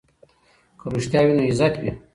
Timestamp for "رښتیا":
0.95-1.21